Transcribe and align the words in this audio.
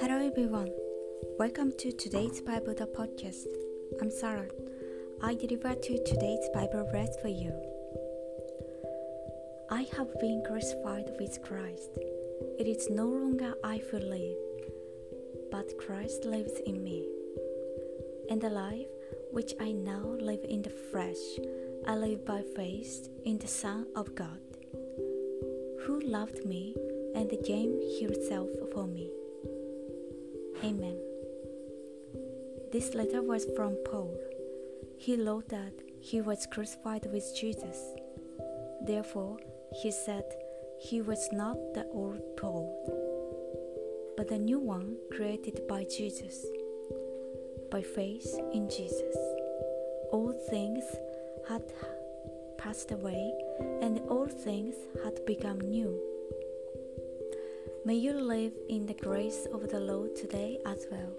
Hello 0.00 0.26
everyone. 0.26 0.70
Welcome 1.38 1.72
to 1.76 1.92
today's 1.92 2.40
Bible 2.40 2.72
the 2.74 2.86
podcast. 2.86 3.44
I'm 4.00 4.10
Sarah. 4.10 4.48
I 5.22 5.34
deliver 5.34 5.74
to 5.74 6.04
today's 6.04 6.48
Bible 6.54 6.88
verse 6.90 7.14
for 7.20 7.28
you. 7.28 7.52
I 9.70 9.82
have 9.98 10.18
been 10.18 10.42
crucified 10.46 11.10
with 11.20 11.42
Christ. 11.42 11.98
It 12.58 12.66
is 12.66 12.88
no 12.88 13.06
longer 13.06 13.54
I 13.62 13.82
who 13.90 13.98
live, 13.98 14.38
but 15.50 15.76
Christ 15.76 16.24
lives 16.24 16.58
in 16.64 16.82
me. 16.82 17.06
And 18.30 18.40
the 18.40 18.48
life 18.48 18.88
which 19.30 19.52
I 19.60 19.72
now 19.72 20.06
live 20.06 20.44
in 20.48 20.62
the 20.62 20.70
flesh, 20.70 21.38
I 21.86 21.96
live 21.96 22.24
by 22.24 22.42
faith 22.56 23.10
in 23.26 23.36
the 23.36 23.48
Son 23.48 23.88
of 23.94 24.14
God, 24.14 24.40
who 25.84 26.00
loved 26.00 26.44
me 26.44 26.74
and 27.14 27.30
gave 27.44 27.72
himself 28.00 28.48
for 28.72 28.86
me. 28.86 29.10
Amen. 30.64 30.96
This 32.72 32.94
letter 32.94 33.22
was 33.22 33.46
from 33.56 33.76
Paul. 33.84 34.16
He 34.96 35.16
wrote 35.16 35.48
that 35.48 35.72
he 36.00 36.20
was 36.20 36.46
crucified 36.46 37.06
with 37.12 37.24
Jesus. 37.36 37.78
Therefore, 38.86 39.38
he 39.82 39.90
said 39.90 40.24
he 40.78 41.00
was 41.00 41.28
not 41.32 41.56
the 41.74 41.86
old 41.92 42.20
Paul, 42.36 42.66
but 44.16 44.28
the 44.28 44.38
new 44.38 44.58
one 44.58 44.96
created 45.10 45.66
by 45.68 45.84
Jesus. 45.84 46.46
By 47.70 47.82
faith 47.82 48.38
in 48.52 48.68
Jesus, 48.68 49.16
all 50.12 50.32
things 50.50 50.84
had 51.48 51.62
passed 52.58 52.92
away 52.92 53.32
and 53.80 54.00
all 54.08 54.26
things 54.26 54.74
had 55.04 55.24
become 55.26 55.60
new. 55.60 56.00
May 57.84 57.96
you 57.96 58.12
live 58.12 58.52
in 58.68 58.86
the 58.86 58.94
grace 58.94 59.46
of 59.52 59.68
the 59.68 59.80
Lord 59.80 60.14
today 60.14 60.58
as 60.64 60.86
well. 60.90 61.12